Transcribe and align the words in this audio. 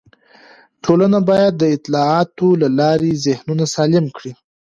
ټولنه 0.83 1.19
باید 1.29 1.53
د 1.57 1.63
اطلاعاتو 1.75 2.47
له 2.61 2.67
لارې 2.79 3.11
ذهنونه 3.25 3.65
سالم 3.75 4.05
کړي. 4.17 4.31